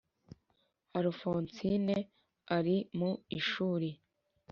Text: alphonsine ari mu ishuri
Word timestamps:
alphonsine 0.97 1.97
ari 2.57 2.75
mu 2.97 3.11
ishuri 3.39 3.89